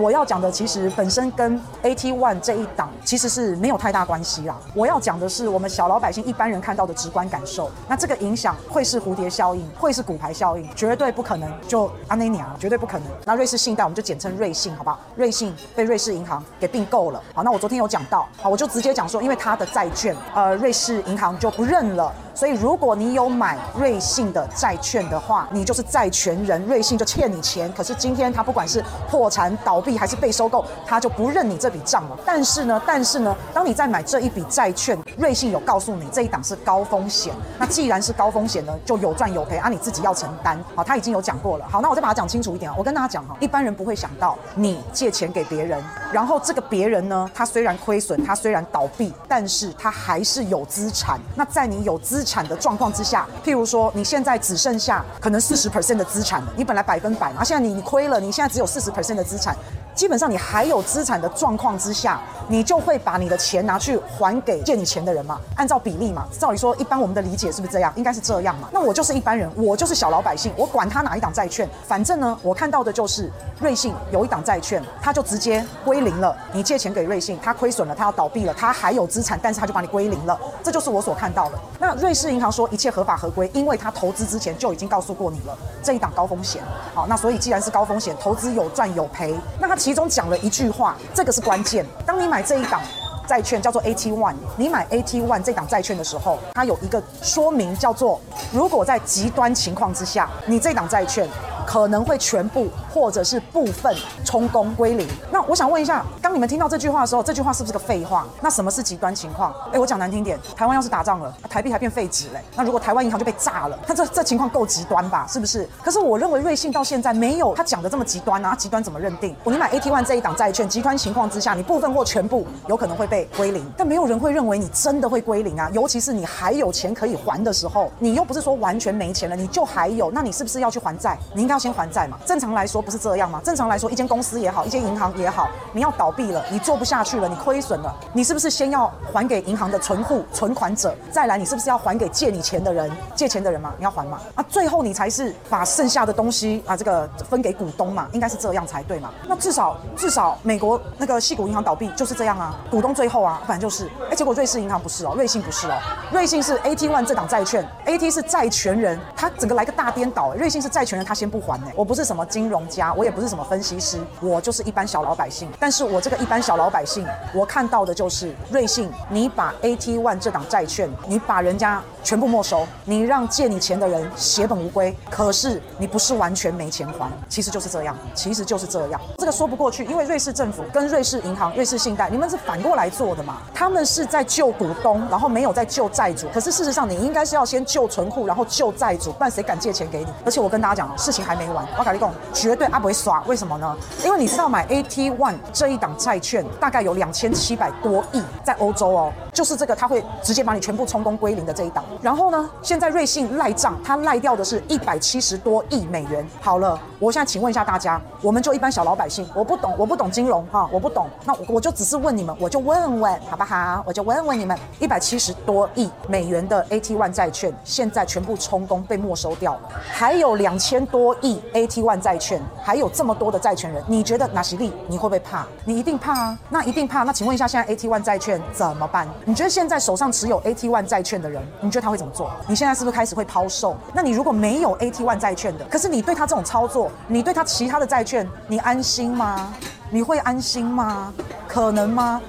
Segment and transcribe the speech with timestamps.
[0.00, 4.56] 我要讲的其实本身跟 AT One 这一档其实是没有太大关系啦。
[4.74, 7.70] 我要讲的是我们小老百姓一般人看到的直观感受。
[7.86, 13.06] 那这个影响会是蝴蝶效应，会是骨牌效应，绝对不可能就阿内尼亚，绝对不可能。
[13.26, 14.98] 那瑞士信贷我们就简称瑞信，好不好？
[15.16, 17.22] 瑞信被瑞士银行给并购了。
[17.34, 22.10] 好，那我昨天有讲到，好，我就直接讲说，因为它的债券，呃，瑞士银行就不认了。
[22.40, 27.70] 所以，如果你有买瑞信的债券的话，你就是债权人，瑞信就欠你钱。
[27.74, 32.18] 可是今天他不管是破产、倒闭还是被收购，他就不认你这笔账了。
[32.24, 37.30] 但是呢，但是呢，当你在买这一笔债券，瑞信有告诉你这一档是高风险。
[37.58, 40.58] 那既然是高风险呢，就有赚有赔啊，你自己要承担。
[40.74, 41.66] 好，他已经有讲过了。
[41.70, 42.74] 好，那我再把它讲清楚一点啊。
[42.78, 45.78] 我跟大家讲哈，一般人不会想到你借钱给别人，
[46.10, 51.20] 然后这个别人呢，他虽然亏损，他虽然倒闭，但是他还是有资产。
[51.36, 59.56] 那在你有资产的状况之下，譬如说你现在只剩下可能四十 percent 的资产了，你本来百分百嘛，现在你你亏了，你现在只有四十 percent 的资产。
[60.00, 62.18] 基本上你还有资产的状况之下，
[62.48, 66.26] 你就会把你的钱拿去还给借你钱的人嘛，按照比例嘛。
[66.38, 67.92] 照理说，一般我们的理解是不是这样？
[67.96, 68.70] 应该是这样嘛。
[68.72, 73.30] 那我就是一般人，我就是小老百姓，我管他哪一档债券，反正呢，我看到的就是
[73.60, 76.34] 瑞信有一档债券，他就直接归零了。
[76.50, 80.40] 你借钱给瑞信，他亏损了，他要倒闭了，他还有资产，但是他就把你归零了。
[80.62, 81.58] 这就是我所看到的。
[81.78, 86.62] 那瑞士银行说一切合法合规，因为他投资之前就已经告诉过你了，这一档高风险。
[86.94, 89.76] 好，那所以既然是高风险，投资有赚有赔，那他。
[89.80, 91.84] 其其中讲了一句话，这个是关键。
[92.06, 92.80] 当你买这一档
[93.26, 98.20] 债券叫做 AT One，你买 AT One 这档债券的时候，它有一个说明叫做：
[98.52, 101.28] 如果在极端情况之下，你这档债券。
[101.70, 105.06] 可能会全部或者是部分充公归零。
[105.30, 108.26] 那我想问一下，当你们听到这句话的时候，这句话是不是个废话？
[108.40, 109.54] 那什么是极端情况？
[109.72, 112.42] 哎，我讲难听点，台湾要是打仗了，台币还变废纸嘞。
[112.56, 115.24] 那如果台湾银行就被炸了，那这这情况够极端吧？
[115.28, 115.68] 是不是？
[115.80, 118.52] 可是我认为瑞信到现在没有他讲的这么极端啊。
[118.56, 119.36] 极端怎么认定？
[119.44, 125.70] 你买 AT1 这一档债券，极端情况之下，你部分或全部有可能会被归零，但没有人会认为你真的会归零啊。
[125.72, 131.16] 尤其是你还有钱可以还的时候，你又不是说完全没钱了，你就还有，那你是不是要去还债？
[131.32, 131.59] 你应该。
[131.60, 133.40] 先还债嘛，正常来说不是这样吗？
[133.44, 140.96] 正常来说，一间公司也好，一间银行也好，你要倒闭了，你做不下去了，你亏损了，你是不是先要还给银行的存户、存款者？
[141.10, 142.90] 再来，你是不是要还给借你钱的人？
[143.14, 144.18] 借钱的人嘛，你要还嘛？
[144.34, 149.10] 啊，最后你才是把剩下的东西啊，这个分给股东嘛，应该是这样才对嘛？
[149.28, 155.74] 那至少至少美国那个矽谷银行倒闭就是这样啊，股东最后啊，反正就是，哎，结果瑞士银行不是哦，瑞信不是哦，
[156.12, 161.49] 瑞信是 AT One 这档债券，AT 是债权人，他整个来个大颠倒，瑞信是债权人，他先不还。
[161.74, 165.48] 我不是什么金融家，我也不是什么分析师，我就是一般小老百姓。
[165.58, 174.94] 但是我这个一般小老百姓，我看到的就是瑞信，你把 AT1 这档债券，你把人家全部没收，你让借你钱的人血本无归。
[175.08, 179.00] 可是你不是完全没钱还，其实就是这样，其实就是这样。
[179.18, 183.38] 这个说不过去，因为瑞士政府跟瑞士银行、瑞士信贷，你们是反过来做的嘛？
[183.54, 186.28] 他们是在救股东，然后没有在救债主。
[186.32, 190.06] 可是事实上，你应该是要先救存户，然后救债主，不然谁敢借钱给你？
[190.24, 191.64] 而且我跟大家讲，事情还没完。
[191.78, 193.76] 我跟你讲，绝对阿不会耍，为什么呢？
[194.04, 201.82] 因为你知道买 AT One 这一档债券大概有两千七百多亿在欧洲哦，就是这个他会直接把你全部充公归零的这一档。
[202.02, 206.28] 然后呢，现在瑞信赖账，他赖掉的是一百七十多亿美元。
[206.42, 213.82] 好了，我现在请问一下大家，我们就一般小老百姓，我不懂，我不懂金融哈，我不懂，那我，我就只是问你们，我就问问好不好？
[213.86, 224.70] 我就问问你们，一百七十多亿美元的 AT1 债券现在全部充公被没收掉了，还有两千多亿 AT1 债券，还有这么多的债权人，你觉得哪些利？
[224.86, 225.46] 你会不会怕？
[225.64, 226.38] 你一定怕啊！
[226.50, 227.04] 那一定怕。
[227.04, 229.08] 那请问一下，现在 AT1 债券怎么办？
[229.30, 232.28] 你觉得现在手上持有 AT One 债券的人，你觉得他会怎么做？
[232.48, 233.76] 你现在是不是开始会抛售？
[233.94, 239.54] 那你如果没有 AT One 债券的，可是你对他这种操作，你对他其他的债券，你安心吗？
[239.88, 241.14] 你会安心吗？
[241.46, 242.20] 可能吗？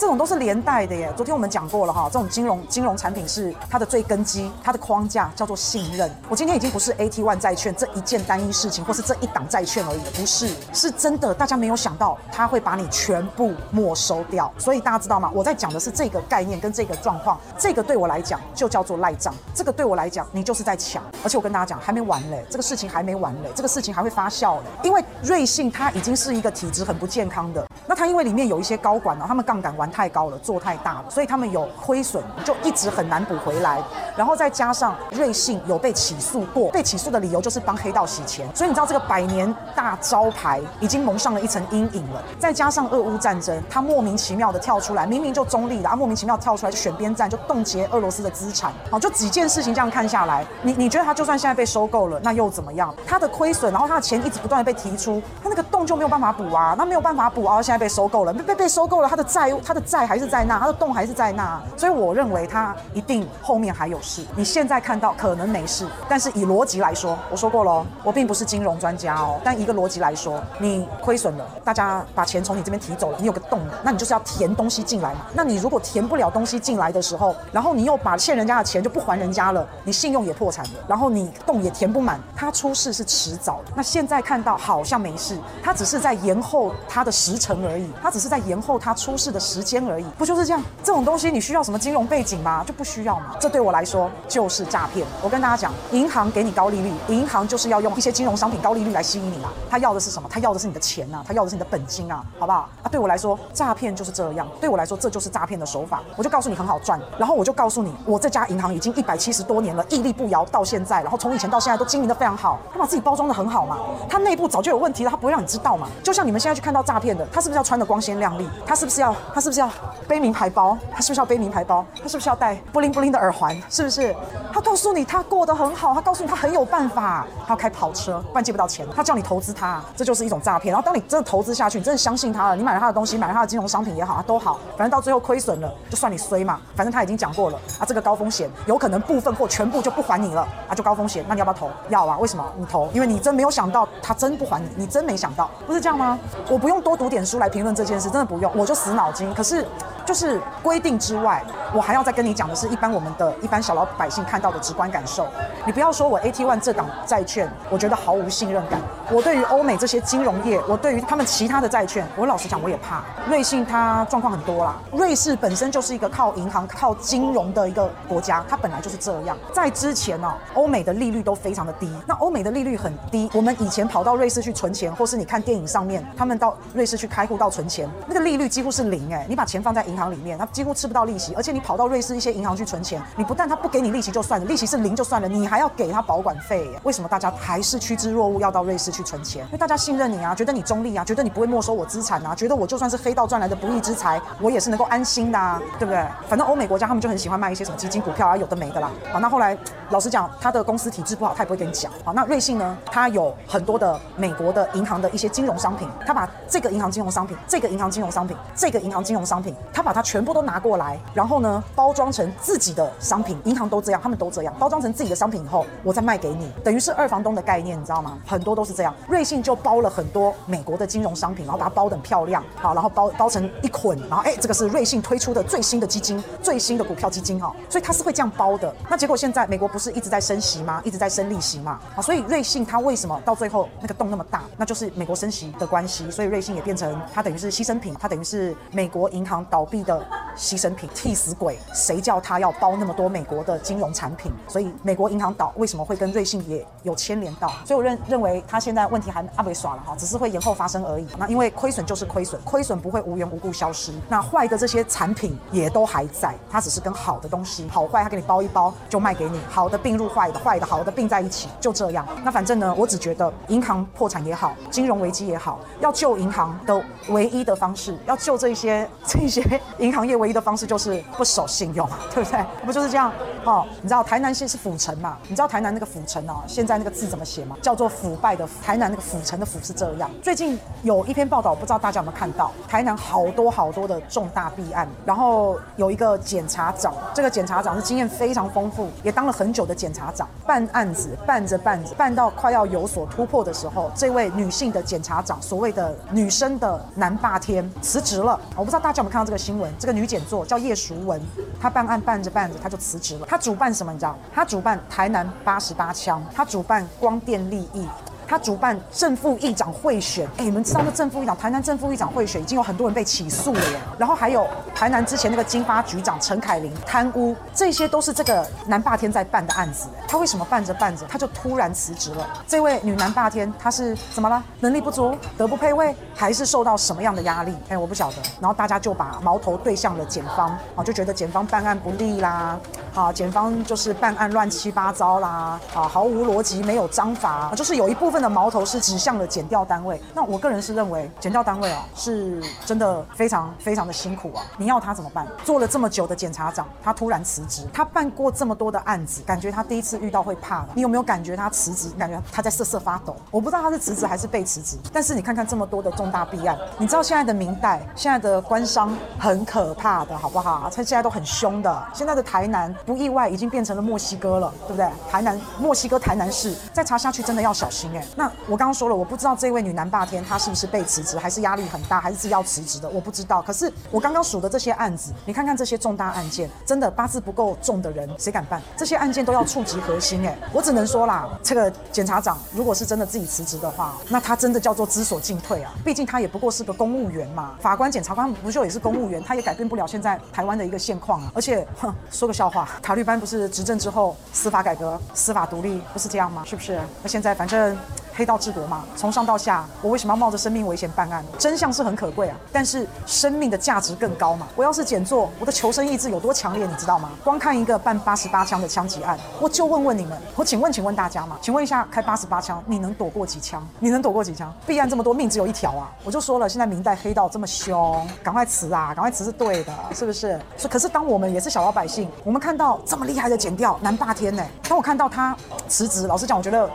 [0.00, 1.12] 这种都是连带的耶。
[1.14, 6.10] 昨天我们讲过了哈，这种金融金融产品是它的最根基，它的框架叫做信任。
[6.26, 11.34] 我今天已经不是 AT1 债券这一件单一事情，或是这一档债券而已，不是，是真的。
[11.34, 14.50] 大家没有想到它会把你全部没收掉。
[14.56, 15.30] 所以大家知道吗？
[15.34, 17.38] 我在讲的是这个概念跟这个状况。
[17.58, 19.34] 这个对我来讲就叫做赖账。
[19.54, 21.02] 这个对我来讲，你就是在抢。
[21.22, 24.64] 而且我跟大家讲，还没完嘞，这个事情还没完嘞，这个事情还会发酵嘞。
[24.82, 27.66] 因为瑞信它已经是一个体质很不健康的。
[27.86, 29.89] 那它因为里面有一些高管呢，他们杠杆玩。
[29.90, 33.82] 太高了，做太大了，所以他们有亏损，就一直很难补回来。
[34.16, 42.22] 然后再加上瑞信有被起诉过，被起诉的理由就是帮黑道洗钱，所以你知道这个百年大招牌已经蒙上了一层阴影了。
[42.38, 48.72] 再加上俄乌战争，他莫名其妙的跳出来，明明就中立的，他莫名其妙跳出来就选边站，就冻结俄罗斯的资产。
[48.90, 52.94] 好，就几件事情这样看下来，你你觉得他就算现在被收购了，那又怎么样？
[53.06, 64.24] 他的亏损，然后他的钱一直不断的被提出，他那个洞就没有办法补啊，那没有办法补啊，现在被收购了，被被被收购了，他的债务，他的债还是在那，他的洞还是在那，所以我认为他一定后面还有事。
[64.36, 75.26] 你现在看到可能没事，但是以逻辑来说，我说过喽，我并不是金融专家哦，但一个逻辑来说，你亏损了，大家把钱从你这边提走了，你有个洞，那你就是要填东西进来嘛。
[75.32, 83.72] 那你如果填不了东西进来的时候，然后你又把欠人家的钱就不还人家了，你信用也破产了，然后你洞也填不满，他出事是迟早的。
[83.74, 90.60] 那现在看到好像没事，他只是在延后他的时程而已，他只是在延后他出事的时间而已，不就是这样？
[90.82, 92.64] 这种东西你需要什么金融背景吗？
[92.66, 93.36] 就不需要嘛。
[93.38, 95.06] 这对我来说就是诈骗。
[95.22, 99.52] 我跟大家讲，银行给你高利率，银行就是要用一些金融商品高利率来吸引你啊。
[99.70, 100.28] 他要的是什么？
[100.28, 102.68] 他要的是你的钱啊，他要的是你的本金啊，好不好？
[102.82, 104.46] 啊，对我来说，诈骗就是这样。
[104.60, 106.00] 对我来说，这就是诈骗的手法。
[106.16, 112.58] 我就告诉你很好赚，然后我就告诉你，我这家银行已经一百七十多年了，屹立不摇到现在，然后从以前到现在都经营得非常好。
[112.72, 113.78] 他把自己包装得很好嘛，
[114.08, 115.88] 他内部早就有问题了，他不会让你知道嘛。
[116.02, 118.48] 就像你们现在去看到诈骗的，他是不是要穿得光鲜亮丽？
[118.66, 119.70] 他是不是要他是不是是要
[120.08, 120.76] 背名牌包？
[120.90, 121.84] 他是不是要背名牌包？
[122.02, 123.54] 他是不是要戴布灵布灵的耳环？
[123.68, 124.14] 是不是？
[124.52, 128.86] 他告诉你他过得很好，他告诉你他很有办法，他要开跑车，不然借不到钱。
[128.94, 130.72] 他叫你投资他，这就是一种诈骗。
[130.72, 136.58] 然后当你真的投资下去，你真的相信他了，你买了他的东西，买了他的金融商品也好啊，都好，反正到最后亏损了，就算你衰嘛。
[136.74, 141.70] 反正他已经讲过了啊，这个高风险有可能部分或全部就不还你了啊，就高风险，那你要不要投？
[141.90, 142.44] 要啊，为什么？
[142.56, 146.18] 你投，因为你真没有想到他真不还你，你真没想到，不是这样吗？
[146.48, 149.32] 我不用多读点书来评论这件事，真的不用，我就死脑筋。
[149.40, 149.64] 可是
[150.04, 151.42] 就是规定之外，
[151.72, 155.26] 我还要再跟你讲的是一般我们的一般小老百姓看到的直观感受。
[155.64, 158.78] 你不要说我 AT1 这档债券，我觉得毫无信任感。
[159.10, 163.02] 我对于欧美这些金融业，我对于他们其他的债券，我老实讲我也怕。
[163.30, 169.38] 瑞信它状况很多啦，瑞士本身就是一个靠银行、靠金融的一个国家，它本来就是这样。
[169.54, 171.90] 在之前呢，欧美的利率都非常的低。
[172.06, 179.24] 那欧美的利率很低，我们以前跑到瑞士去存钱，或是你看电影上面，他们到瑞士去开户到存钱，那个利率几乎是零哎。
[179.30, 186.68] 你把钱放在银行里面，它几乎吃不到利息，而且你跑到瑞士一些银行去存钱，你不但他不给你利息就算了，利息是零就算了，你还要给他保管费。
[186.82, 189.44] 为什么大家还是趋之若鹜要到瑞士去存钱？
[189.44, 196.04] 因为大家信任你啊，觉得你中立啊，觉得你不会没收我资产啊，觉得我就算是黑道赚来的不义之财，我也是能够安心的啊，对不对？
[196.28, 198.90] 反正欧美国家他们就很喜欢卖一些什么基金、股票啊，有的没的啦。
[199.12, 199.56] 好，那后来
[199.90, 201.92] 老实讲，他的公司体制不好，他也不会跟你讲。
[202.04, 213.38] 好，那瑞信呢，他有很多的美国的银行的一些金融商品，他把这个银行金融商品、这个银行金融商品、这个银行金融商品，他把它全部都拿过来，然后呢，包装成自己的商品。
[213.44, 218.18] 银行都这样，他们都这样，包装成自己的商品以后，我再卖给你，等于是二房东的概念，你知道吗？
[218.26, 218.94] 很多都是这样。
[219.08, 228.74] 瑞信就包了很多美国的金融商品，然后把它包得很漂亮，好，然后包包成一捆，然后哎，这个是瑞信推出的最新的基金，最新的股票基金哈，所以它是会这样包的。
[228.88, 230.80] 那结果现在美国不是一直在升息吗？
[230.84, 234.42] 一直在升利息嘛，啊，所以瑞信它为什么到最后那个洞那么大？
[234.56, 240.04] 那就是美国升息的关系，所以瑞信也变成它等于是牺牲品，它等于是美国银行倒闭的
[240.36, 244.32] 牺牲品，替死鬼，谁叫他要包那么多美国的金融产品？
[244.48, 247.48] 所以美国银行倒为什么会跟瑞信也有牵连到？
[247.64, 251.06] 所以我认认为他现在问题还阿没耍了哈，只是会延后发生而已。
[251.18, 253.92] 那因为亏损就是亏损，亏损不会无缘无故消失。
[254.08, 262.06] 那坏的这些产品也都还在，它只是跟好的东西好坏，它给你包一包就卖给你，好的并入坏的，坏的好的并在一起，就这样。
[262.24, 272.44] 那反正呢，我只觉得银行破产也好，金融危机也好，要救银行的唯一的方式，要救这些 这些银行业唯一的方式就是不守信用，对不对？
[272.64, 273.12] 不就是这样？
[273.44, 275.16] 哦，你知道台南县是府城嘛？
[275.28, 277.56] 你知道台南那个府城啊，现在那个字怎么写吗？
[277.62, 280.10] 叫做腐败的台南那个府城的府是这样。
[280.22, 282.50] 最近有一篇报道，不知道大家有没有看到？
[282.68, 298.38] 台南好多好多的重大弊案，然后有一个检察长，这个检察长是经验非常丰富，也当了很久的检察长，办案子办着办着，办到快要有所突破的时候，这位女性的检察长，所谓的女生的男霸天辞职了。
[298.56, 299.72] 我不知道大家有没有看到这个新闻？
[299.78, 301.20] 这个女检座叫叶淑文，
[301.60, 303.26] 她办案办着办着，她就辞职了。
[303.30, 303.92] 他主办什么？
[303.92, 304.18] 你知道？
[304.34, 307.86] 他主办台南八十八枪，他主办光电利益。
[308.26, 313.80] 他主办正副议长贿选，哎，你们知道那正副议长，台南正副议长贿选已经有很多人被起诉了耶。
[313.98, 319.88] 然后还有台南之前那个经发局长陈凯琳贪污，这些都是这个南霸天在办的案子。
[320.06, 322.24] 他为什么办着办着他就突然辞职了？
[322.46, 324.40] 这位女南霸天她是怎么了？
[324.60, 327.52] 能力不足，德不配位，还是受到什么样的压力？
[327.68, 328.18] 哎，我不晓得。
[328.40, 332.56] 然后大家就把矛头对向了检方，啊，就觉得检方办案不力啦，
[332.94, 340.00] 啊，检方就是办案乱七八糟啦，啊，毫无逻辑，没有章法，就是有一部分的矛头是指向了检调单位。
[340.14, 344.42] 那我个人是认为，检调单位啊，是真的非常非常的辛苦啊。
[344.56, 345.26] 你要他怎么办？
[345.44, 350.68] 做了这么久的检察长，他突然辞职，他办过这么多的案子，感觉他第一次遇到会怕了。
[350.74, 351.90] 你有没有感觉他辞职？
[351.98, 353.14] 感觉他在瑟瑟发抖？
[353.30, 354.76] 我不知道他是辞职还是被辞职。
[354.92, 360.70] 但是你看看这么多的重大弊案，你知道现在的民代，现在的官商很可怕的，好不好？
[360.74, 361.82] 他现在都很凶的。
[361.92, 364.88] 现在的台南不意外已经变成了墨西哥了，对不对？
[365.10, 368.04] 台南墨西哥台南市再查下去真的要小心哎。
[368.16, 373.42] 那我刚刚说了，我不知道这位女南霸天她是不是被辞职，还是压力很大，还是自己要辞职的，我不知道。
[373.42, 378.60] 可是我刚刚数的这些案子，你看看这些重大案件，真的八字不够重的人谁敢办？
[378.76, 380.36] 这些案件都要触及核心哎。
[380.52, 385.72] 我只能说啦，这个检察长如果是真的自己辞职的话，那他真的叫做知所进退啊。
[385.84, 389.22] 毕竟他也不过是个公务员嘛，法官、检察官不就也是公务员？
[389.22, 391.32] 他也改变不了现在台湾的一个现况啊。
[391.34, 396.42] 而且，哼，说个笑话，塔利班不是执政之后司法改革、司法独立不是这样吗？
[396.44, 396.80] 是不是？
[397.02, 397.76] 那现在反正。
[398.20, 401.24] 黑道治国嘛，从上到下，我为什么要冒着生命危险办案？
[401.38, 404.46] 真相是很可贵啊，但是生命的价值更高嘛。
[404.54, 407.08] 我要是减做，我的求生意志有多强烈，你知道吗？
[407.24, 413.66] 光看一个办八十八枪的枪击案，我就问问你们，我请问，请问大家嘛，请问一下，开八十八枪，你能躲过几枪？
[413.78, 414.52] 你能躲过几枪？
[414.66, 415.90] 弊案这么多，命只有一条啊！
[416.04, 420.38] 我就说了，现在明代黑道这么凶，赶快辞啊，赶快辞是对的，是不是？
[420.58, 420.68] 是。
[420.68, 425.34] 可是当我们也是小老百姓，我们看到这么厉害的减掉南霸天呢，当我看到他
[425.66, 426.68] 辞职，老实讲，我觉得。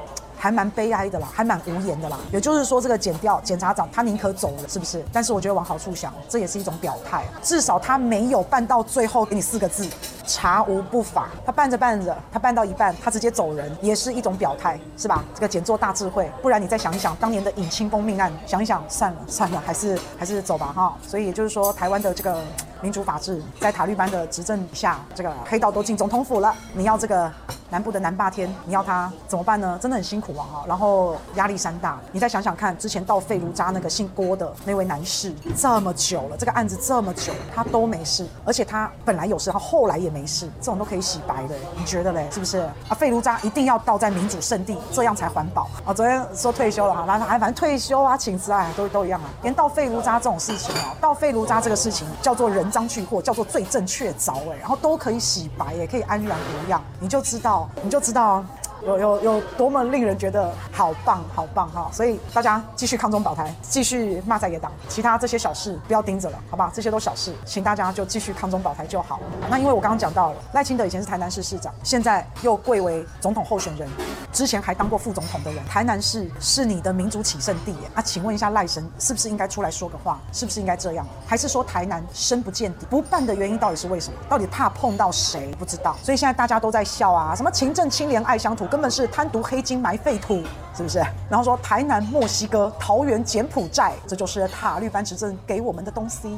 [0.46, 2.20] 还蛮悲哀的啦，还蛮无言的啦。
[2.32, 5.04] 也就是说，这个检调检察长他宁可走了，是不是？
[5.12, 9.90] 但是我觉得往好处想，这也是一种表态，至少他没有办到最后，给你四个字：
[10.28, 11.30] 查无不法。
[11.44, 15.26] 他办着办着，他办到一半，他直接走人，也是一种表态，是吧？
[15.34, 16.32] 这个检作大智慧。
[16.44, 20.96] 不然你再想一想，当年的尹清风命案，想一想，算了算了，还是还是走吧哈。
[21.08, 22.40] 所以也就是说，台湾的这个
[22.82, 27.32] 民主法治，在塔利班的执政下，这个黑道都进总统府了，你要这个。
[27.70, 29.78] 南部的南霸天，你要他怎么办呢？
[29.82, 30.64] 真的很辛苦啊！
[30.68, 32.00] 然后压力山大。
[32.12, 42.28] 你再想想看，之前到废炉渣那个姓郭的那位男士，这么久了，这个案子这么久，他都没事，而且他本来有事，他后来也没事，这种都可以洗白的，你觉得嘞？
[42.32, 42.60] 是不是？
[42.60, 45.94] 啊，废炉渣一定要倒在民主圣地，这样才环保啊！
[45.94, 49.30] 昨天说退休了哈，那还反正退休啊，请辞啊，都都一样啊。
[49.42, 57.65] 连倒废炉渣这种事情啊，倒废炉渣这个事情叫做人赃俱获，叫做罪证确凿哎，然后都可以洗白，也可以安然无恙，你就知道。
[57.84, 58.44] 你就知道
[58.86, 61.90] 有有有多么令人觉得好棒好棒哈！
[61.92, 66.70] 所以大家继续抗中保台，继续骂在野党，其他这些小事不要盯着了，好不好？
[66.74, 69.20] 这些都小事，请大家就继续抗中保台就好。
[69.50, 73.90] 那因为我刚刚讲到了赖清德以前是台南市市长，现在又贵为总统候选人。
[74.32, 78.02] 之前还当过副总统的人，台南市是你的民主起胜地耶啊！
[78.02, 80.20] 请问一下赖神是不是应该出来说个话？
[80.34, 81.08] 是不是应该这样？
[81.26, 82.86] 还是说台南深不见底？
[82.90, 84.20] 不办的原因到底是为什么？
[84.28, 85.56] 到底怕碰到谁？
[85.58, 85.96] 不知道。
[86.04, 90.44] 所以现在大家都在笑啊，什么勤政清廉爱乡土，根本是贪渎黑金埋废土，
[90.76, 91.00] 是不是？
[91.30, 96.38] 然后说台南墨西哥，桃园柬埔寨，这就是塔律班执政给我们的东西。